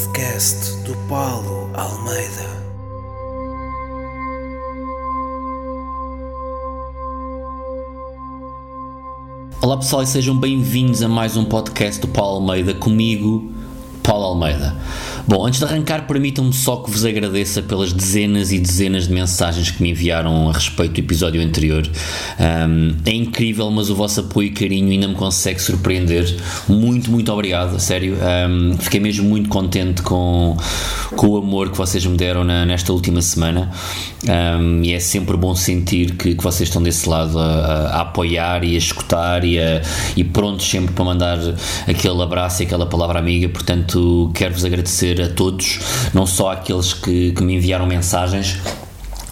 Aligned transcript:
podcast 0.00 0.76
do 0.84 0.96
Paulo 1.08 1.70
Almeida. 1.74 2.60
Olá 9.60 9.76
pessoal 9.76 10.02
e 10.02 10.06
sejam 10.06 10.34
bem-vindos 10.34 11.02
a 11.02 11.08
mais 11.08 11.36
um 11.36 11.44
podcast 11.44 12.00
do 12.00 12.08
Paulo 12.08 12.36
Almeida 12.36 12.72
comigo, 12.72 13.52
Paulo 14.02 14.24
Almeida. 14.24 14.74
Bom, 15.26 15.46
antes 15.46 15.60
de 15.60 15.64
arrancar, 15.64 16.06
permitam-me 16.06 16.52
só 16.52 16.76
que 16.76 16.90
vos 16.90 17.04
agradeça 17.04 17.62
pelas 17.62 17.92
dezenas 17.92 18.50
e 18.50 18.58
dezenas 18.58 19.06
de 19.06 19.14
mensagens 19.14 19.70
que 19.70 19.82
me 19.82 19.90
enviaram 19.90 20.48
a 20.48 20.52
respeito 20.52 20.94
do 20.94 20.98
episódio 20.98 21.40
anterior. 21.40 21.88
Um, 22.38 22.96
é 23.04 23.12
incrível, 23.12 23.70
mas 23.70 23.90
o 23.90 23.94
vosso 23.94 24.20
apoio 24.20 24.48
e 24.48 24.50
carinho 24.50 24.90
ainda 24.90 25.06
me 25.06 25.14
consegue 25.14 25.60
surpreender. 25.60 26.36
Muito, 26.68 27.10
muito 27.10 27.32
obrigado, 27.32 27.78
sério. 27.78 28.16
Um, 28.48 28.76
fiquei 28.78 28.98
mesmo 28.98 29.28
muito 29.28 29.48
contente 29.48 30.02
com, 30.02 30.56
com 31.14 31.28
o 31.28 31.36
amor 31.36 31.70
que 31.70 31.78
vocês 31.78 32.04
me 32.04 32.16
deram 32.16 32.42
na, 32.42 32.66
nesta 32.66 32.92
última 32.92 33.22
semana. 33.22 33.70
Um, 34.28 34.82
e 34.82 34.92
é 34.92 35.00
sempre 35.00 35.36
bom 35.36 35.54
sentir 35.54 36.16
que, 36.16 36.34
que 36.34 36.42
vocês 36.42 36.68
estão 36.68 36.82
desse 36.82 37.08
lado 37.08 37.38
a, 37.38 37.44
a, 37.44 37.88
a 37.98 38.00
apoiar 38.00 38.64
e 38.64 38.74
a 38.74 38.78
escutar 38.78 39.44
e, 39.44 39.58
a, 39.58 39.80
e 40.16 40.24
prontos 40.24 40.68
sempre 40.68 40.92
para 40.92 41.04
mandar 41.04 41.38
aquele 41.86 42.20
abraço 42.22 42.62
e 42.62 42.66
aquela 42.66 42.86
palavra 42.86 43.18
amiga. 43.18 43.48
Portanto, 43.48 43.89
quero-vos 44.34 44.64
agradecer 44.64 45.20
a 45.20 45.28
todos, 45.28 45.80
não 46.12 46.26
só 46.26 46.52
àqueles 46.52 46.92
que, 46.92 47.32
que 47.32 47.42
me 47.42 47.56
enviaram 47.56 47.86
mensagens, 47.86 48.58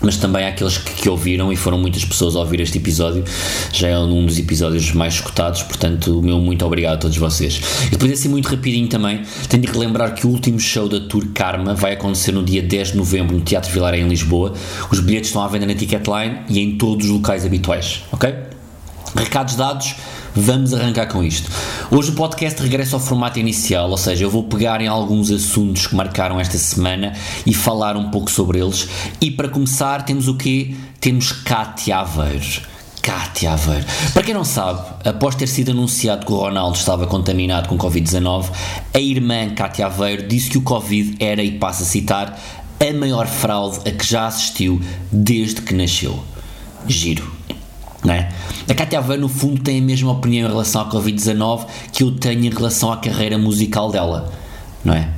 mas 0.00 0.16
também 0.16 0.46
àqueles 0.46 0.78
que, 0.78 0.92
que, 0.92 1.08
ouviram 1.08 1.52
e 1.52 1.56
foram 1.56 1.78
muitas 1.78 2.04
pessoas 2.04 2.36
a 2.36 2.40
ouvir 2.40 2.60
este 2.60 2.78
episódio. 2.78 3.24
Já 3.72 3.88
é 3.88 3.98
um 3.98 4.26
dos 4.26 4.38
episódios 4.38 4.92
mais 4.92 5.14
escutados, 5.14 5.62
portanto, 5.62 6.18
o 6.18 6.22
meu 6.22 6.38
muito 6.38 6.64
obrigado 6.64 6.94
a 6.94 6.98
todos 6.98 7.16
vocês. 7.16 7.60
E 7.86 7.90
depois, 7.90 8.12
assim, 8.12 8.28
muito 8.28 8.48
rapidinho 8.48 8.88
também, 8.88 9.22
tenho 9.48 9.62
de 9.62 9.70
relembrar 9.70 10.14
que 10.14 10.26
o 10.26 10.30
último 10.30 10.58
show 10.58 10.88
da 10.88 11.00
Tour 11.00 11.26
Karma 11.34 11.74
vai 11.74 11.92
acontecer 11.92 12.32
no 12.32 12.42
dia 12.42 12.62
10 12.62 12.92
de 12.92 12.96
novembro 12.96 13.36
no 13.36 13.42
Teatro 13.42 13.72
Vilar 13.72 13.94
em 13.94 14.08
Lisboa. 14.08 14.52
Os 14.90 15.00
bilhetes 15.00 15.30
estão 15.30 15.42
à 15.42 15.48
venda 15.48 15.66
na 15.66 15.74
Ticketline 15.74 16.40
e 16.48 16.60
em 16.60 16.76
todos 16.76 17.06
os 17.06 17.12
locais 17.12 17.44
habituais, 17.44 18.02
ok? 18.12 18.34
Recados 19.16 19.56
dados 19.56 19.94
Vamos 20.40 20.72
arrancar 20.72 21.06
com 21.06 21.24
isto. 21.24 21.50
Hoje 21.90 22.10
o 22.10 22.14
podcast 22.14 22.62
regressa 22.62 22.94
ao 22.94 23.00
formato 23.00 23.40
inicial, 23.40 23.90
ou 23.90 23.96
seja, 23.96 24.24
eu 24.24 24.30
vou 24.30 24.44
pegar 24.44 24.80
em 24.80 24.86
alguns 24.86 25.32
assuntos 25.32 25.88
que 25.88 25.96
marcaram 25.96 26.38
esta 26.38 26.56
semana 26.56 27.12
e 27.44 27.52
falar 27.52 27.96
um 27.96 28.08
pouco 28.08 28.30
sobre 28.30 28.60
eles. 28.60 28.88
E 29.20 29.32
para 29.32 29.48
começar, 29.48 30.04
temos 30.04 30.28
o 30.28 30.36
quê? 30.36 30.76
Temos 31.00 31.32
Cátia 31.32 31.98
Aveiro. 31.98 32.62
Cátia 33.02 33.50
Aveiro. 33.52 33.84
Para 34.14 34.22
quem 34.22 34.32
não 34.32 34.44
sabe, 34.44 34.80
após 35.04 35.34
ter 35.34 35.48
sido 35.48 35.72
anunciado 35.72 36.24
que 36.24 36.32
o 36.32 36.36
Ronaldo 36.36 36.78
estava 36.78 37.04
contaminado 37.08 37.68
com 37.68 37.76
Covid-19, 37.76 38.46
a 38.94 39.00
irmã 39.00 39.50
Cátia 39.56 39.86
Aveiro 39.86 40.28
disse 40.28 40.50
que 40.50 40.58
o 40.58 40.62
Covid 40.62 41.16
era, 41.18 41.42
e 41.42 41.58
passo 41.58 41.82
a 41.82 41.86
citar, 41.86 42.40
a 42.78 42.92
maior 42.92 43.26
fraude 43.26 43.80
a 43.88 43.90
que 43.90 44.06
já 44.06 44.28
assistiu 44.28 44.80
desde 45.10 45.62
que 45.62 45.74
nasceu. 45.74 46.22
Giro. 46.86 47.28
Não 48.04 48.14
é? 48.14 48.28
A 48.68 48.74
Cátia 48.74 48.98
Aveiro, 48.98 49.22
no 49.22 49.28
fundo, 49.28 49.60
tem 49.60 49.78
a 49.78 49.82
mesma 49.82 50.12
opinião 50.12 50.46
em 50.46 50.50
relação 50.50 50.82
à 50.82 50.90
Covid-19 50.90 51.66
que 51.92 52.02
eu 52.04 52.12
tenho 52.12 52.44
em 52.44 52.50
relação 52.50 52.92
à 52.92 52.96
carreira 52.96 53.36
musical 53.36 53.90
dela, 53.90 54.32
não 54.84 54.94
é? 54.94 55.17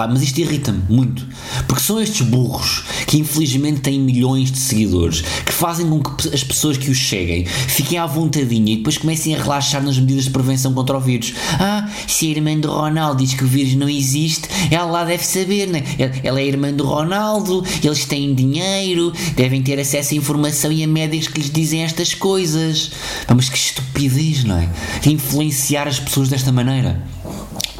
Pá, 0.00 0.08
mas 0.08 0.22
isto 0.22 0.38
irrita-me 0.38 0.82
muito, 0.88 1.26
porque 1.68 1.82
são 1.82 2.00
estes 2.00 2.22
burros 2.22 2.84
que 3.06 3.18
infelizmente 3.18 3.82
têm 3.82 4.00
milhões 4.00 4.50
de 4.50 4.58
seguidores 4.58 5.20
que 5.20 5.52
fazem 5.52 5.90
com 5.90 6.00
que 6.02 6.34
as 6.34 6.42
pessoas 6.42 6.78
que 6.78 6.90
os 6.90 6.96
cheguem 6.96 7.44
fiquem 7.44 7.98
à 7.98 8.06
vontadinha 8.06 8.72
e 8.72 8.76
depois 8.78 8.96
comecem 8.96 9.34
a 9.34 9.42
relaxar 9.42 9.82
nas 9.82 9.98
medidas 9.98 10.24
de 10.24 10.30
prevenção 10.30 10.72
contra 10.72 10.96
o 10.96 11.00
vírus. 11.00 11.34
Ah, 11.58 11.86
se 12.06 12.28
a 12.28 12.30
irmã 12.30 12.56
do 12.58 12.70
Ronaldo 12.72 13.22
diz 13.22 13.34
que 13.34 13.44
o 13.44 13.46
vírus 13.46 13.74
não 13.74 13.90
existe, 13.90 14.48
ela 14.70 14.90
lá 14.90 15.04
deve 15.04 15.22
saber, 15.22 15.66
né? 15.66 15.84
Ela 16.24 16.40
é 16.40 16.46
irmã 16.46 16.72
do 16.72 16.86
Ronaldo, 16.86 17.62
eles 17.84 18.06
têm 18.06 18.34
dinheiro, 18.34 19.12
devem 19.36 19.60
ter 19.60 19.78
acesso 19.78 20.14
à 20.14 20.16
informação 20.16 20.72
e 20.72 20.82
a 20.82 20.86
médicos 20.86 21.28
que 21.28 21.40
lhes 21.40 21.50
dizem 21.50 21.82
estas 21.82 22.14
coisas. 22.14 22.90
Mas 23.28 23.50
que 23.50 23.58
estupidez, 23.58 24.44
não 24.44 24.56
é? 24.56 24.66
Influenciar 25.04 25.86
as 25.86 26.00
pessoas 26.00 26.30
desta 26.30 26.50
maneira. 26.50 27.04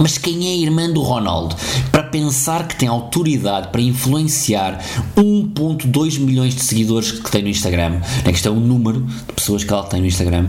Mas 0.01 0.17
quem 0.17 0.49
é 0.49 0.53
a 0.53 0.57
irmã 0.57 0.91
do 0.91 1.03
Ronaldo 1.03 1.55
para 1.93 2.05
pensar 2.05 2.67
que 2.67 2.75
tem 2.75 2.89
autoridade 2.89 3.69
para 3.69 3.83
influenciar 3.83 4.83
1.2 5.15 6.19
milhões 6.19 6.55
de 6.55 6.63
seguidores 6.63 7.13
que 7.13 7.31
tem 7.31 7.43
no 7.43 7.51
Instagram? 7.51 8.01
É 8.25 8.31
que 8.31 8.37
isto 8.37 8.49
é 8.49 8.51
o 8.51 8.59
número 8.59 9.03
de 9.03 9.35
pessoas 9.35 9.63
que 9.63 9.71
ela 9.71 9.83
tem 9.83 10.01
no 10.01 10.07
Instagram. 10.07 10.49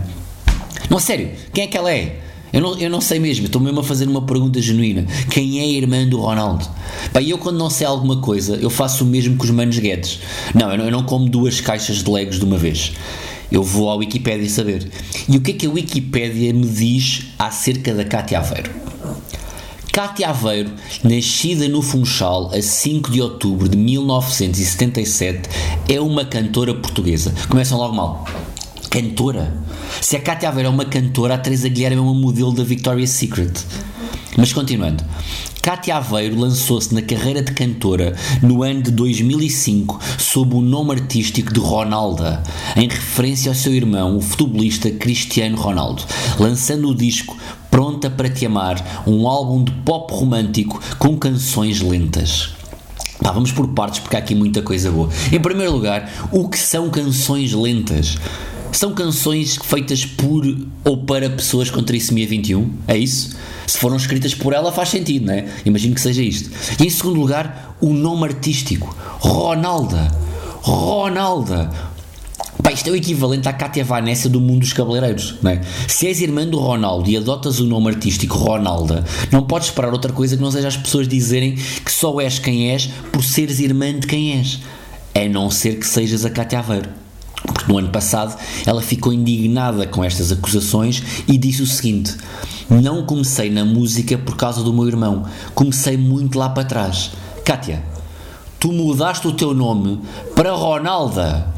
Não, 0.88 0.98
sério, 0.98 1.32
quem 1.52 1.64
é 1.64 1.66
que 1.66 1.76
ela 1.76 1.92
é? 1.92 2.20
Eu 2.50 2.62
não, 2.62 2.78
eu 2.78 2.88
não 2.88 3.00
sei 3.02 3.18
mesmo, 3.18 3.44
estou 3.44 3.60
mesmo 3.60 3.80
a 3.80 3.84
fazer 3.84 4.08
uma 4.08 4.22
pergunta 4.22 4.58
genuína. 4.58 5.06
Quem 5.30 5.60
é 5.60 5.64
a 5.64 5.66
irmã 5.66 6.06
do 6.06 6.18
Ronaldo? 6.18 6.66
Pá, 7.12 7.20
eu 7.20 7.36
quando 7.36 7.58
não 7.58 7.68
sei 7.68 7.86
alguma 7.86 8.22
coisa, 8.22 8.56
eu 8.56 8.70
faço 8.70 9.04
o 9.04 9.06
mesmo 9.06 9.36
que 9.36 9.44
os 9.44 9.50
manos 9.50 9.78
Guedes. 9.78 10.20
Não, 10.54 10.70
eu 10.70 10.78
não, 10.78 10.84
eu 10.86 10.90
não 10.90 11.02
como 11.02 11.28
duas 11.28 11.60
caixas 11.60 12.02
de 12.02 12.10
legos 12.10 12.38
de 12.38 12.44
uma 12.46 12.56
vez. 12.56 12.92
Eu 13.50 13.62
vou 13.62 13.90
à 13.90 13.96
Wikipédia 13.96 14.48
saber. 14.48 14.90
E 15.28 15.36
o 15.36 15.42
que 15.42 15.50
é 15.50 15.54
que 15.54 15.66
a 15.66 15.70
Wikipédia 15.70 16.54
me 16.54 16.66
diz 16.66 17.26
acerca 17.38 17.92
da 17.92 18.02
Cátia 18.02 18.38
Aveiro? 18.38 18.91
Cátia 19.92 20.30
Aveiro, 20.30 20.70
nascida 21.04 21.68
no 21.68 21.82
Funchal 21.82 22.50
a 22.54 22.62
5 22.62 23.10
de 23.10 23.20
outubro 23.20 23.68
de 23.68 23.76
1977, 23.76 25.50
é 25.86 26.00
uma 26.00 26.24
cantora 26.24 26.72
portuguesa. 26.72 27.34
Começam 27.46 27.76
logo 27.76 27.94
mal. 27.94 28.26
Cantora? 28.88 29.54
Se 30.00 30.16
a 30.16 30.20
Cátia 30.20 30.48
Aveiro 30.48 30.70
é 30.70 30.72
uma 30.72 30.86
cantora, 30.86 31.34
a 31.34 31.38
Teresa 31.38 31.68
Guilherme 31.68 31.98
é 31.98 32.00
uma 32.00 32.14
modelo 32.14 32.52
da 32.52 32.64
Victoria's 32.64 33.10
Secret. 33.10 33.52
Mas 34.34 34.50
continuando. 34.54 35.04
Cátia 35.60 35.96
Aveiro 35.96 36.40
lançou-se 36.40 36.94
na 36.94 37.02
carreira 37.02 37.42
de 37.42 37.52
cantora 37.52 38.16
no 38.42 38.62
ano 38.62 38.82
de 38.82 38.90
2005 38.92 40.00
sob 40.18 40.56
o 40.56 40.62
nome 40.62 40.92
artístico 40.92 41.52
de 41.52 41.60
Ronalda, 41.60 42.42
em 42.76 42.88
referência 42.88 43.50
ao 43.50 43.54
seu 43.54 43.74
irmão, 43.74 44.16
o 44.16 44.22
futebolista 44.22 44.90
Cristiano 44.90 45.56
Ronaldo, 45.56 46.02
lançando 46.38 46.88
o 46.88 46.94
disco 46.94 47.36
Pronta 47.72 48.10
para 48.10 48.28
Te 48.28 48.44
Amar, 48.44 49.02
um 49.06 49.26
álbum 49.26 49.64
de 49.64 49.72
pop 49.72 50.12
romântico 50.12 50.78
com 50.98 51.16
canções 51.16 51.80
lentas. 51.80 52.50
Pá, 53.22 53.32
vamos 53.32 53.50
por 53.50 53.66
partes 53.68 53.98
porque 53.98 54.14
há 54.14 54.18
aqui 54.18 54.34
muita 54.34 54.60
coisa 54.60 54.90
boa. 54.90 55.08
Em 55.32 55.40
primeiro 55.40 55.72
lugar, 55.72 56.28
o 56.30 56.50
que 56.50 56.58
são 56.58 56.90
canções 56.90 57.54
lentas? 57.54 58.18
São 58.72 58.92
canções 58.92 59.56
feitas 59.56 60.04
por 60.04 60.44
ou 60.84 60.98
para 60.98 61.30
pessoas 61.30 61.70
com 61.70 61.82
trissomia 61.82 62.26
21? 62.26 62.70
É 62.86 62.98
isso? 62.98 63.38
Se 63.66 63.78
foram 63.78 63.96
escritas 63.96 64.34
por 64.34 64.52
ela, 64.52 64.70
faz 64.70 64.90
sentido, 64.90 65.24
não 65.24 65.32
é? 65.32 65.46
Imagino 65.64 65.94
que 65.94 66.00
seja 66.02 66.20
isto. 66.20 66.50
E 66.78 66.86
em 66.86 66.90
segundo 66.90 67.18
lugar, 67.18 67.74
o 67.80 67.94
nome 67.94 68.24
artístico: 68.24 68.94
Ronalda. 69.18 70.14
Ronalda. 70.60 71.70
Isto 72.72 72.88
é 72.88 72.92
o 72.92 72.96
equivalente 72.96 73.46
à 73.48 73.52
Cátia 73.52 73.84
Vanessa 73.84 74.30
do 74.30 74.40
mundo 74.40 74.60
dos 74.60 74.72
cabeleireiros, 74.72 75.34
não 75.42 75.50
é? 75.50 75.60
Se 75.86 76.06
és 76.06 76.22
irmã 76.22 76.46
do 76.46 76.58
Ronaldo 76.58 77.08
e 77.10 77.16
adotas 77.16 77.60
o 77.60 77.66
nome 77.66 77.88
artístico 77.88 78.38
Ronalda, 78.38 79.04
não 79.30 79.42
podes 79.42 79.68
esperar 79.68 79.92
outra 79.92 80.10
coisa 80.10 80.36
que 80.36 80.42
não 80.42 80.50
seja 80.50 80.68
as 80.68 80.76
pessoas 80.76 81.06
dizerem 81.06 81.54
que 81.54 81.92
só 81.92 82.18
és 82.20 82.38
quem 82.38 82.70
és 82.70 82.86
por 83.12 83.22
seres 83.22 83.60
irmã 83.60 83.92
de 83.92 84.06
quem 84.06 84.38
és. 84.38 84.60
A 85.14 85.28
não 85.28 85.50
ser 85.50 85.78
que 85.78 85.86
sejas 85.86 86.24
a 86.24 86.30
Cátia 86.30 86.60
Aveiro. 86.60 86.88
Porque 87.44 87.70
no 87.70 87.76
ano 87.76 87.90
passado 87.90 88.38
ela 88.64 88.80
ficou 88.80 89.12
indignada 89.12 89.86
com 89.86 90.02
estas 90.02 90.32
acusações 90.32 91.02
e 91.28 91.36
disse 91.36 91.60
o 91.60 91.66
seguinte: 91.66 92.16
Não 92.70 93.04
comecei 93.04 93.50
na 93.50 93.64
música 93.64 94.16
por 94.16 94.36
causa 94.36 94.62
do 94.62 94.72
meu 94.72 94.86
irmão, 94.86 95.24
comecei 95.54 95.98
muito 95.98 96.38
lá 96.38 96.48
para 96.48 96.64
trás. 96.64 97.10
Kátia, 97.44 97.82
tu 98.58 98.72
mudaste 98.72 99.26
o 99.28 99.32
teu 99.32 99.52
nome 99.52 100.00
para 100.34 100.52
Ronalda. 100.52 101.52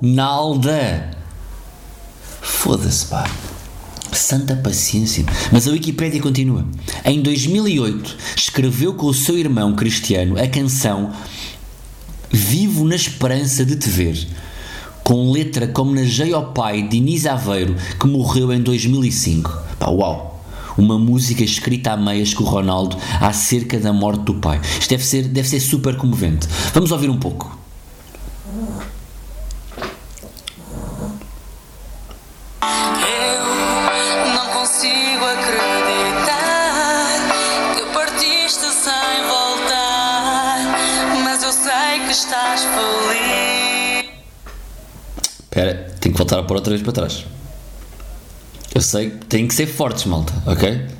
Ronalda. 0.00 1.10
Foda-se, 2.40 3.06
pá. 3.06 3.28
Santa 4.12 4.54
paciência. 4.54 5.24
Mas 5.52 5.66
a 5.66 5.72
Wikipédia 5.72 6.20
continua. 6.20 6.64
Em 7.04 7.20
2008, 7.20 8.16
escreveu 8.36 8.94
com 8.94 9.06
o 9.06 9.14
seu 9.14 9.36
irmão 9.36 9.74
Cristiano 9.74 10.38
a 10.40 10.46
canção 10.46 11.12
Vivo 12.30 12.84
na 12.84 12.94
Esperança 12.94 13.64
de 13.64 13.74
Te 13.74 13.88
Ver, 13.88 14.28
com 15.02 15.32
letra 15.32 15.66
que 15.66 15.80
homenageia 15.80 16.36
ao 16.36 16.52
pai 16.52 16.82
de 16.82 16.98
Inês 16.98 17.26
Aveiro, 17.26 17.74
que 17.98 18.06
morreu 18.06 18.52
em 18.52 18.60
2005. 18.60 19.50
Pá, 19.78 19.88
uau! 19.88 20.44
Uma 20.76 20.96
música 20.96 21.42
escrita 21.42 21.92
a 21.92 21.96
meias 21.96 22.32
com 22.32 22.44
o 22.44 22.46
Ronaldo 22.46 22.96
acerca 23.20 23.80
da 23.80 23.92
morte 23.92 24.22
do 24.22 24.34
pai. 24.34 24.60
Isto 24.78 24.90
deve 24.90 25.04
ser, 25.04 25.22
deve 25.24 25.48
ser 25.48 25.58
super 25.58 25.96
comovente. 25.96 26.46
Vamos 26.72 26.92
ouvir 26.92 27.10
um 27.10 27.18
pouco. 27.18 27.58
Voltar 46.18 46.38
a 46.40 46.42
pôr 46.42 46.56
outra 46.56 46.72
vez 46.72 46.82
para 46.82 46.92
trás. 46.92 47.24
Eu 48.74 48.82
sei 48.82 49.10
que 49.10 49.26
tem 49.26 49.48
que 49.48 49.54
ser 49.54 49.66
fortes, 49.66 50.04
malta, 50.04 50.32
ok? 50.46 50.97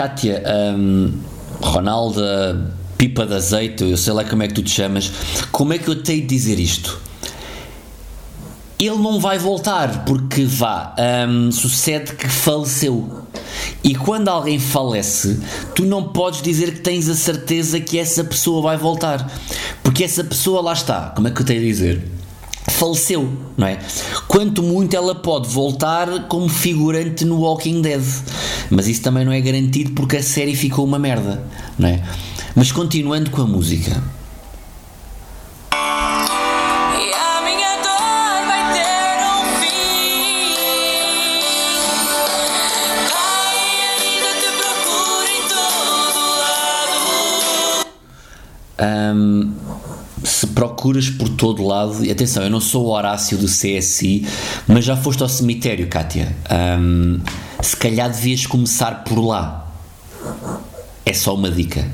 Kátia, 0.00 0.42
ahm, 0.46 1.12
Ronalda, 1.60 2.74
Pipa 2.96 3.26
de 3.26 3.34
Azeite, 3.34 3.84
eu 3.84 3.98
sei 3.98 4.14
lá 4.14 4.24
como 4.24 4.42
é 4.42 4.48
que 4.48 4.54
tu 4.54 4.62
te 4.62 4.70
chamas, 4.70 5.12
como 5.52 5.74
é 5.74 5.78
que 5.78 5.88
eu 5.88 6.02
tenho 6.02 6.22
de 6.22 6.26
dizer 6.26 6.58
isto? 6.58 6.98
Ele 8.78 8.96
não 8.96 9.20
vai 9.20 9.36
voltar 9.36 10.06
porque 10.06 10.46
vá, 10.46 10.94
ahm, 10.96 11.50
sucede 11.50 12.14
que 12.14 12.26
faleceu. 12.26 13.26
E 13.84 13.94
quando 13.94 14.28
alguém 14.28 14.58
falece, 14.58 15.38
tu 15.74 15.84
não 15.84 16.02
podes 16.04 16.40
dizer 16.40 16.72
que 16.72 16.80
tens 16.80 17.06
a 17.06 17.14
certeza 17.14 17.78
que 17.78 17.98
essa 17.98 18.24
pessoa 18.24 18.62
vai 18.62 18.78
voltar, 18.78 19.30
porque 19.82 20.02
essa 20.02 20.24
pessoa 20.24 20.62
lá 20.62 20.72
está. 20.72 21.12
Como 21.14 21.28
é 21.28 21.30
que 21.30 21.42
eu 21.42 21.44
tenho 21.44 21.60
de 21.60 21.66
dizer? 21.66 22.19
Faleceu, 22.80 23.30
não 23.58 23.66
é? 23.66 23.78
Quanto 24.26 24.62
muito 24.62 24.96
ela 24.96 25.14
pode 25.14 25.50
voltar 25.50 26.26
como 26.28 26.48
figurante 26.48 27.26
no 27.26 27.40
Walking 27.40 27.82
Dead, 27.82 28.02
mas 28.70 28.88
isso 28.88 29.02
também 29.02 29.22
não 29.22 29.32
é 29.32 29.40
garantido 29.40 29.90
porque 29.92 30.16
a 30.16 30.22
série 30.22 30.56
ficou 30.56 30.86
uma 30.86 30.98
merda, 30.98 31.44
não 31.78 31.90
é? 31.90 32.02
Mas 32.56 32.72
continuando 32.72 33.30
com 33.30 33.42
a 33.42 33.46
música, 33.46 34.02
Ahm, 48.80 49.52
se 50.24 50.46
procuras 50.48 51.10
por 51.10 51.28
todo 51.28 51.66
lado, 51.66 52.04
e 52.04 52.10
atenção, 52.10 52.42
eu 52.42 52.50
não 52.50 52.60
sou 52.60 52.86
o 52.86 52.90
Horácio 52.90 53.36
do 53.38 53.46
CSI, 53.46 54.26
mas 54.66 54.84
já 54.84 54.96
foste 54.96 55.22
ao 55.22 55.28
cemitério, 55.28 55.86
Kátia. 55.88 56.34
Ahm, 56.48 57.20
se 57.62 57.76
calhar 57.76 58.10
devias 58.10 58.46
começar 58.46 59.04
por 59.04 59.20
lá. 59.20 59.66
É 61.04 61.12
só 61.12 61.34
uma 61.34 61.50
dica. 61.50 61.86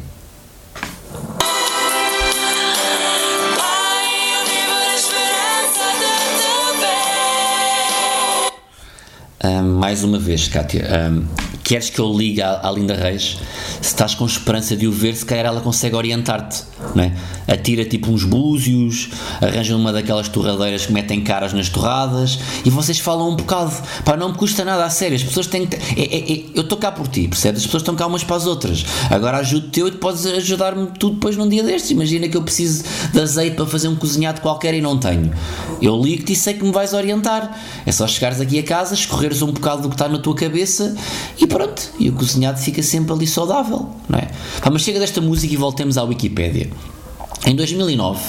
Ahm, 9.43 9.79
mais 9.79 10.03
uma 10.03 10.19
vez, 10.19 10.49
Kátia, 10.49 10.89
ahm, 10.91 11.25
queres 11.62 11.91
que 11.91 12.00
eu 12.00 12.12
ligue 12.12 12.43
à, 12.43 12.61
à 12.67 12.71
Linda 12.73 12.94
Reis? 12.94 13.39
Se 13.87 13.93
estás 13.93 14.17
com 14.17 14.27
esperança 14.27 14.75
de 14.75 14.88
o 14.88 14.91
ver, 14.91 15.15
se 15.15 15.25
calhar 15.25 15.47
ela 15.47 15.61
consegue 15.61 15.94
orientar-te, 15.94 16.65
não 16.93 17.05
é? 17.05 17.12
Atira 17.47 17.85
tipo 17.85 18.11
uns 18.11 18.25
búzios, 18.25 19.11
arranja 19.41 19.77
uma 19.77 19.93
daquelas 19.93 20.29
torradeiras 20.29 20.87
que 20.87 20.93
metem 20.93 21.23
caras 21.23 21.53
nas 21.53 21.69
torradas 21.69 22.37
e 22.65 22.69
vocês 22.69 22.99
falam 22.99 23.31
um 23.31 23.37
bocado. 23.37 23.73
Pá, 24.05 24.17
não 24.17 24.31
me 24.31 24.35
custa 24.35 24.65
nada, 24.65 24.85
a 24.85 24.91
sério. 24.91 25.15
As 25.15 25.23
pessoas 25.23 25.47
têm 25.47 25.69
que. 25.69 25.77
é- 25.77 26.03
é- 26.17 26.33
é- 26.33 26.44
eu 26.53 26.62
estou 26.62 26.77
cá 26.77 26.91
por 26.91 27.06
ti, 27.06 27.29
percebes? 27.29 27.61
As 27.61 27.67
pessoas 27.67 27.83
estão 27.83 27.94
cá 27.94 28.09
umas 28.09 28.25
para 28.25 28.35
as 28.35 28.47
outras. 28.47 28.85
Agora 29.09 29.38
ajudo-te 29.38 29.79
eu 29.79 29.87
e 29.87 29.93
podes 29.93 30.27
ajudar-me 30.27 30.89
tu 30.99 31.11
depois 31.11 31.37
num 31.37 31.49
dia 31.49 31.62
destes. 31.62 31.93
Imagina 31.93 32.29
que 32.29 32.37
eu 32.37 32.43
preciso 32.43 32.82
de 33.12 33.21
azeite 33.21 33.55
para 33.55 33.67
fazer 33.67 33.87
um 33.87 33.94
cozinhado 33.94 34.41
qualquer 34.41 34.75
e 34.75 34.81
não 34.81 34.99
tenho. 34.99 35.31
Eu 35.81 35.97
ligo-te 36.03 36.32
e 36.32 36.37
sei 36.37 36.55
que 36.55 36.65
me 36.65 36.73
vais 36.73 36.93
orientar. 36.93 37.56
É 37.87 37.93
só 37.93 38.05
chegares 38.09 38.41
aqui 38.41 38.59
a 38.59 38.65
casa, 38.65 38.94
escorreres 38.94 39.43
um 39.43 39.53
bocado 39.53 39.82
do 39.82 39.89
que 39.91 39.94
está 39.94 40.09
na 40.09 40.19
tua 40.19 40.35
cabeça 40.35 40.97
e 41.41 41.47
pronto. 41.47 41.93
E 42.00 42.09
o 42.09 42.12
cozinhado 42.15 42.59
fica 42.59 42.82
sempre 42.82 43.12
ali 43.12 43.27
saudável, 43.29 43.75
não 44.08 44.19
é? 44.19 44.28
Mas 44.70 44.82
chega 44.82 44.99
desta 45.00 45.20
música 45.20 45.52
e 45.52 45.56
voltemos 45.56 45.96
à 45.99 46.02
Wikipédia. 46.05 46.70
Em 47.46 47.55
2009, 47.55 48.20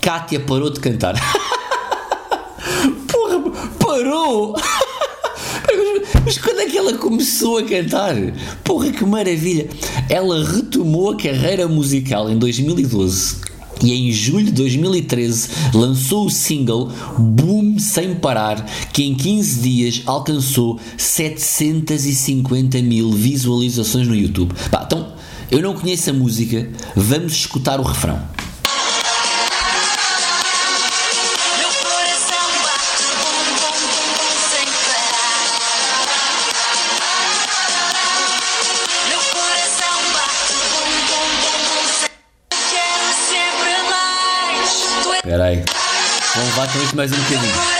Kátia 0.00 0.40
parou 0.40 0.70
de 0.70 0.80
cantar. 0.80 1.14
Porra, 3.08 3.68
parou! 3.78 4.54
Mas- 6.24 6.38
quando 6.38 6.60
é 6.60 6.66
que 6.66 6.76
ela 6.78 6.94
começou 6.98 7.58
a 7.58 7.62
cantar? 7.62 8.14
Porra, 8.64 8.90
que 8.90 9.04
maravilha! 9.04 9.68
Ela 10.08 10.44
retomou 10.44 11.10
a 11.10 11.16
carreira 11.16 11.68
musical 11.68 12.30
em 12.30 12.38
2012 12.38 13.36
e 13.82 13.92
em 13.92 14.10
julho 14.10 14.46
de 14.46 14.52
2013 14.52 15.48
lançou 15.74 16.26
o 16.26 16.30
single 16.30 16.90
Boom 17.16 17.57
Sem 17.78 18.14
Parar, 18.14 18.64
que 18.92 19.04
em 19.04 19.14
15 19.14 19.60
dias 19.60 20.02
alcançou 20.06 20.78
750 20.96 22.82
mil 22.82 23.10
visualizações 23.10 24.06
no 24.06 24.14
YouTube. 24.14 24.54
Pá, 24.70 24.82
então, 24.86 25.12
eu 25.50 25.62
não 25.62 25.74
conheço 25.74 26.10
a 26.10 26.12
música, 26.12 26.68
vamos 26.94 27.32
escutar 27.32 27.80
o 27.80 27.82
refrão. 27.82 28.20
Espera 45.28 45.44
aí. 45.44 45.62
Vamos 46.34 46.56
lá 46.56 46.66
com 46.68 46.78
isto 46.82 46.96
mais 46.96 47.10
um 47.12 47.16
coração 47.16 47.77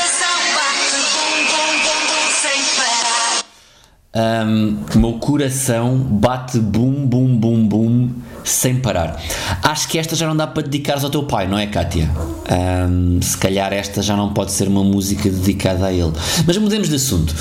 O 4.15 4.99
meu 4.99 5.13
coração 5.15 5.99
bate 5.99 6.59
bum 6.59 7.07
bum 7.07 7.37
bum 7.37 7.69
bum 7.69 8.09
sem 8.43 8.77
parar. 8.77 9.23
Acho 9.63 9.87
que 9.87 9.99
esta 9.99 10.17
já 10.17 10.27
não 10.27 10.35
dá 10.35 10.47
para 10.47 10.63
dedicares 10.63 11.05
ao 11.05 11.11
teu 11.11 11.25
pai, 11.25 11.47
não 11.47 11.59
é, 11.59 11.67
Kátia? 11.67 12.11
Ahm, 12.49 13.21
se 13.21 13.37
calhar 13.37 13.71
esta 13.75 14.01
já 14.01 14.17
não 14.17 14.33
pode 14.33 14.53
ser 14.53 14.67
uma 14.67 14.83
música 14.83 15.29
dedicada 15.29 15.87
a 15.87 15.93
ele. 15.93 16.13
Mas 16.47 16.57
mudemos 16.57 16.89
de 16.89 16.95
assunto. 16.95 17.35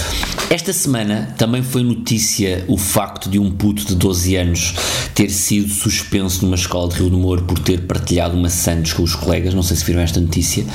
Esta 0.49 0.73
semana 0.73 1.33
também 1.37 1.63
foi 1.63 1.83
notícia 1.83 2.65
o 2.67 2.77
facto 2.77 3.29
de 3.29 3.39
um 3.39 3.49
puto 3.49 3.85
de 3.85 3.95
12 3.95 4.35
anos 4.35 4.75
ter 5.15 5.29
sido 5.29 5.69
suspenso 5.69 6.43
numa 6.43 6.55
escola 6.55 6.89
de 6.89 6.95
Rio 6.95 7.09
de 7.09 7.15
Moro 7.15 7.43
por 7.43 7.59
ter 7.59 7.87
partilhado 7.87 8.35
uma 8.37 8.49
sandes 8.49 8.91
com 8.91 9.03
os 9.03 9.15
colegas. 9.15 9.53
Não 9.53 9.63
sei 9.63 9.77
se 9.77 9.85
viram 9.85 10.01
esta 10.01 10.19
notícia. 10.19 10.65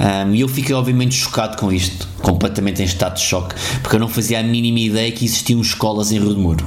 Ahm, 0.00 0.34
E 0.34 0.40
eu 0.40 0.48
fiquei 0.48 0.74
obviamente 0.74 1.14
chocado 1.14 1.58
com 1.58 1.70
isto, 1.70 2.08
completamente 2.22 2.80
em 2.80 2.86
estado 2.86 3.16
de 3.16 3.20
choque, 3.20 3.54
porque 3.82 3.96
eu 3.96 4.00
não 4.00 4.08
fazia 4.08 4.40
a 4.40 4.42
mínima 4.42 4.78
ideia 4.78 5.12
que 5.12 5.24
existiam 5.34 5.60
escolas 5.60 6.12
em 6.12 6.18
Rio 6.18 6.34
de. 6.34 6.64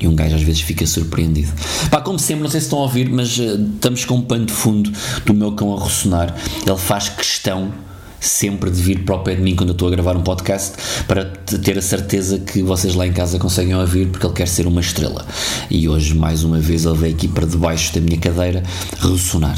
E 0.00 0.08
um 0.08 0.14
gajo 0.14 0.34
às 0.34 0.42
vezes 0.42 0.60
fica 0.60 0.84
surpreendido. 0.86 1.52
Pá, 1.90 2.00
como 2.00 2.18
sempre, 2.18 2.42
não 2.42 2.50
sei 2.50 2.60
se 2.60 2.66
estão 2.66 2.80
a 2.80 2.82
ouvir, 2.82 3.08
mas 3.08 3.38
eh, 3.38 3.54
estamos 3.74 4.04
com 4.04 4.16
um 4.16 4.22
pano 4.22 4.44
de 4.44 4.52
fundo 4.52 4.90
do 5.24 5.32
meu 5.32 5.52
cão 5.52 5.74
a 5.76 5.82
ressonar. 5.82 6.34
Ele 6.66 6.76
faz 6.76 7.08
questão 7.08 7.72
sempre 8.20 8.70
de 8.70 8.82
vir 8.82 9.04
para 9.04 9.14
o 9.16 9.18
pé 9.20 9.34
de 9.34 9.42
mim 9.42 9.54
quando 9.54 9.68
eu 9.68 9.74
estou 9.74 9.86
a 9.88 9.90
gravar 9.90 10.16
um 10.16 10.22
podcast 10.22 10.72
para 11.06 11.26
te- 11.26 11.58
ter 11.58 11.78
a 11.78 11.82
certeza 11.82 12.38
que 12.38 12.62
vocês 12.62 12.94
lá 12.94 13.06
em 13.06 13.12
casa 13.12 13.38
conseguem 13.38 13.74
ouvir 13.76 14.08
porque 14.08 14.26
ele 14.26 14.34
quer 14.34 14.48
ser 14.48 14.66
uma 14.66 14.80
estrela. 14.80 15.24
E 15.70 15.88
hoje, 15.88 16.14
mais 16.14 16.42
uma 16.42 16.58
vez, 16.58 16.84
ele 16.84 16.96
veio 16.96 17.14
aqui 17.14 17.28
para 17.28 17.46
debaixo 17.46 17.94
da 17.94 18.00
minha 18.00 18.18
cadeira 18.18 18.62
ressonar. 18.98 19.56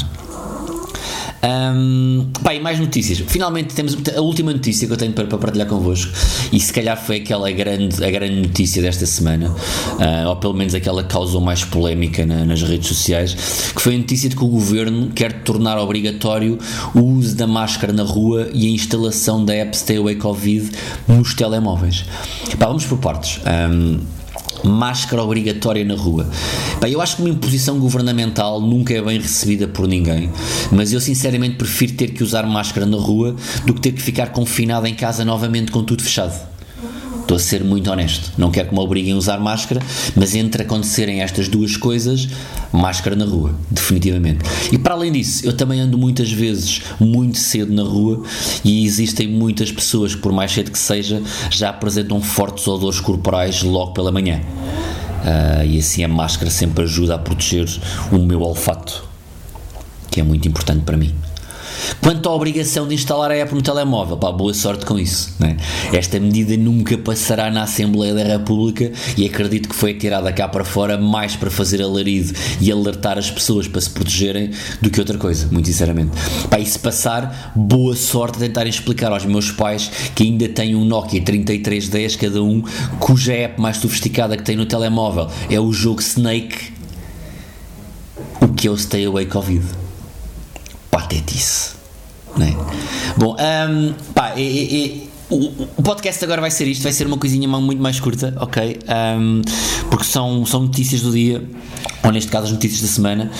Hum, 1.43 2.27
pá, 2.43 2.53
e 2.55 2.59
mais 2.59 2.79
notícias. 2.79 3.19
Finalmente 3.27 3.73
temos 3.75 3.95
a 4.15 4.21
última 4.21 4.51
notícia 4.51 4.87
que 4.87 4.93
eu 4.93 4.97
tenho 4.97 5.13
para, 5.13 5.27
para 5.27 5.37
partilhar 5.37 5.67
convosco, 5.67 6.11
e 6.51 6.59
se 6.59 6.73
calhar 6.73 6.97
foi 7.01 7.17
aquela 7.17 7.49
grande, 7.51 8.03
a 8.03 8.09
grande 8.09 8.41
notícia 8.41 8.81
desta 8.81 9.05
semana, 9.05 9.53
ah, 9.99 10.29
ou 10.29 10.35
pelo 10.37 10.53
menos 10.55 10.73
aquela 10.73 11.03
que 11.03 11.09
causou 11.09 11.39
mais 11.39 11.63
polémica 11.63 12.25
na- 12.25 12.43
nas 12.43 12.61
redes 12.63 12.87
sociais, 12.87 13.35
que 13.75 13.81
foi 13.81 13.95
a 13.95 13.97
notícia 13.99 14.29
de 14.29 14.35
que 14.35 14.43
o 14.43 14.47
governo 14.47 15.11
quer 15.13 15.43
tornar 15.43 15.77
obrigatório 15.77 16.57
o 16.95 17.01
uso 17.01 17.35
da 17.35 17.45
máscara 17.47 17.93
na 17.93 18.03
rua 18.03 18.49
e 18.53 18.65
a 18.67 18.69
instalação 18.71 19.45
da 19.45 19.53
app 19.53 19.77
Stay 19.77 19.97
Away 19.97 20.15
Covid 20.15 20.71
nos 21.07 21.33
telemóveis. 21.35 22.03
Pá, 22.57 22.65
vamos 22.67 22.85
por 22.85 22.97
partes. 22.97 23.39
Hum, 23.71 23.99
máscara 24.67 25.23
obrigatória 25.23 25.83
na 25.85 25.95
rua. 25.95 26.29
Bem, 26.81 26.91
eu 26.91 27.01
acho 27.01 27.15
que 27.15 27.21
uma 27.21 27.29
imposição 27.29 27.79
governamental 27.79 28.61
nunca 28.61 28.93
é 28.93 29.01
bem 29.01 29.19
recebida 29.19 29.67
por 29.67 29.87
ninguém, 29.87 30.29
mas 30.71 30.93
eu 30.93 30.99
sinceramente 30.99 31.55
prefiro 31.55 31.93
ter 31.93 32.07
que 32.09 32.23
usar 32.23 32.43
máscara 32.45 32.85
na 32.85 32.97
rua 32.97 33.35
do 33.65 33.73
que 33.73 33.81
ter 33.81 33.91
que 33.91 34.01
ficar 34.01 34.27
confinado 34.27 34.87
em 34.87 34.93
casa 34.93 35.23
novamente 35.23 35.71
com 35.71 35.83
tudo 35.83 36.03
fechado. 36.03 36.56
Estou 37.27 37.35
a 37.35 37.39
ser 37.41 37.61
muito 37.61 37.91
honesto. 37.91 38.31
Não 38.37 38.49
quero 38.49 38.69
que 38.69 38.73
me 38.73 38.79
obriguem 38.79 39.11
a 39.11 39.17
usar 39.17 39.37
máscara, 39.37 39.81
mas 40.15 40.33
entre 40.33 40.63
acontecerem 40.63 41.21
estas 41.21 41.49
duas 41.49 41.75
coisas, 41.75 42.29
máscara 42.71 43.17
na 43.17 43.25
rua, 43.25 43.53
definitivamente. 43.69 44.45
E 44.71 44.77
para 44.77 44.93
além 44.93 45.11
disso, 45.11 45.45
eu 45.45 45.51
também 45.51 45.81
ando 45.81 45.97
muitas 45.97 46.31
vezes 46.31 46.83
muito 46.97 47.37
cedo 47.37 47.73
na 47.73 47.83
rua 47.83 48.23
e 48.63 48.85
existem 48.85 49.27
muitas 49.27 49.69
pessoas 49.73 50.15
que, 50.15 50.21
por 50.21 50.31
mais 50.31 50.53
cedo 50.53 50.71
que 50.71 50.79
seja, 50.79 51.21
já 51.51 51.69
apresentam 51.69 52.21
fortes 52.21 52.65
odores 52.65 53.01
corporais 53.01 53.61
logo 53.61 53.91
pela 53.91 54.09
manhã. 54.09 54.39
Ah, 55.25 55.65
e 55.65 55.79
assim 55.79 56.05
a 56.05 56.07
máscara 56.07 56.49
sempre 56.49 56.85
ajuda 56.85 57.15
a 57.15 57.17
proteger 57.17 57.67
o 58.09 58.19
meu 58.19 58.41
olfato, 58.41 59.03
que 60.09 60.21
é 60.21 60.23
muito 60.23 60.47
importante 60.47 60.85
para 60.85 60.95
mim. 60.95 61.13
Quanto 62.01 62.29
à 62.29 62.33
obrigação 62.33 62.87
de 62.87 62.95
instalar 62.95 63.31
a 63.31 63.35
app 63.35 63.53
no 63.53 63.61
telemóvel, 63.61 64.17
pá, 64.17 64.31
boa 64.31 64.53
sorte 64.53 64.85
com 64.85 64.97
isso. 64.97 65.35
Né? 65.39 65.57
Esta 65.91 66.19
medida 66.19 66.55
nunca 66.57 66.97
passará 66.97 67.49
na 67.51 67.63
Assembleia 67.63 68.13
da 68.13 68.23
República 68.23 68.91
e 69.17 69.25
acredito 69.25 69.69
que 69.69 69.75
foi 69.75 69.93
tirada 69.93 70.31
cá 70.31 70.47
para 70.47 70.63
fora 70.63 70.97
mais 70.97 71.35
para 71.35 71.49
fazer 71.49 71.81
alarido 71.81 72.33
e 72.59 72.71
alertar 72.71 73.17
as 73.17 73.29
pessoas 73.29 73.67
para 73.67 73.81
se 73.81 73.89
protegerem 73.89 74.51
do 74.81 74.89
que 74.89 74.99
outra 74.99 75.17
coisa, 75.17 75.47
muito 75.51 75.67
sinceramente. 75.67 76.11
Pá, 76.49 76.59
e 76.59 76.65
se 76.65 76.79
passar, 76.79 77.51
boa 77.55 77.95
sorte 77.95 78.37
a 78.37 78.39
tentarem 78.39 78.69
explicar 78.69 79.11
aos 79.11 79.25
meus 79.25 79.51
pais 79.51 79.91
que 80.15 80.23
ainda 80.23 80.47
têm 80.49 80.75
um 80.75 80.85
Nokia 80.85 81.21
3310 81.21 82.15
cada 82.15 82.43
um, 82.43 82.63
cuja 82.99 83.33
app 83.33 83.61
mais 83.61 83.77
sofisticada 83.77 84.37
que 84.37 84.43
tem 84.43 84.55
no 84.55 84.65
telemóvel 84.65 85.27
é 85.49 85.59
o 85.59 85.71
jogo 85.71 86.01
Snake, 86.01 86.73
o 88.41 88.47
que 88.49 88.67
é 88.67 88.71
o 88.71 88.77
Stay 88.77 89.05
Away 89.05 89.25
Covid. 89.25 89.86
Patetice. 91.07 91.75
Né? 92.35 92.55
Bom, 93.17 93.35
um, 93.35 93.93
pá, 94.13 94.33
e, 94.35 94.41
e, 94.41 95.09
o, 95.29 95.67
o 95.77 95.83
podcast 95.83 96.23
agora 96.23 96.41
vai 96.41 96.51
ser 96.51 96.67
isto, 96.67 96.83
vai 96.83 96.91
ser 96.91 97.07
uma 97.07 97.17
coisinha 97.17 97.47
muito 97.47 97.81
mais 97.81 97.99
curta, 97.99 98.33
ok? 98.39 98.79
Um, 99.17 99.41
porque 99.89 100.05
são, 100.05 100.45
são 100.45 100.61
notícias 100.61 101.01
do 101.01 101.11
dia, 101.11 101.43
ou 102.03 102.11
neste 102.11 102.29
caso 102.29 102.47
as 102.47 102.51
notícias 102.51 102.81
da 102.81 102.87
semana. 102.87 103.31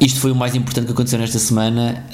Isto 0.00 0.18
foi 0.18 0.32
o 0.32 0.34
mais 0.34 0.56
importante 0.56 0.86
que 0.86 0.92
aconteceu 0.92 1.16
nesta 1.18 1.38
semana 1.38 2.04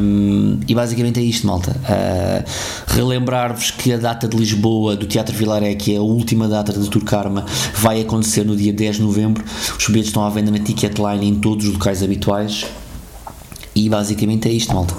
um, 0.00 0.58
e 0.66 0.74
basicamente 0.74 1.20
é 1.20 1.22
isto, 1.22 1.46
malta. 1.46 1.76
Uh, 1.82 2.44
Relembrar-vos 2.86 3.72
que 3.72 3.92
a 3.92 3.98
data 3.98 4.26
de 4.26 4.34
Lisboa 4.34 4.96
do 4.96 5.06
Teatro 5.06 5.36
Vilaré, 5.36 5.74
que 5.74 5.94
é 5.94 5.98
a 5.98 6.02
última 6.02 6.48
data 6.48 6.72
do 6.72 6.88
Tour 6.88 7.04
Karma, 7.04 7.44
vai 7.74 8.00
acontecer 8.00 8.44
no 8.44 8.56
dia 8.56 8.72
10 8.72 8.96
de 8.96 9.02
novembro. 9.02 9.44
Os 9.78 9.86
bilhetes 9.86 10.08
estão 10.08 10.24
à 10.24 10.30
venda 10.30 10.50
na 10.50 10.60
Ticketline 10.60 11.28
em 11.28 11.34
todos 11.34 11.66
os 11.66 11.74
locais 11.74 12.02
habituais. 12.02 12.64
E 13.76 13.90
basicamente 13.90 14.48
é 14.48 14.52
isto, 14.52 14.74
malta. 14.74 14.94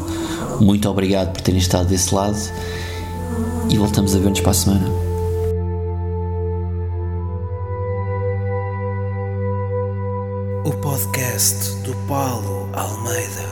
Muito 0.61 0.87
obrigado 0.87 1.33
por 1.33 1.41
terem 1.41 1.59
estado 1.59 1.89
desse 1.89 2.13
lado 2.13 2.37
e 3.69 3.77
voltamos 3.77 4.15
a 4.15 4.19
ver-nos 4.19 4.39
para 4.39 4.51
a 4.51 4.53
semana. 4.53 4.87
O 10.63 10.71
podcast 10.79 11.75
do 11.81 11.95
Paulo 12.07 12.69
Almeida. 12.73 13.46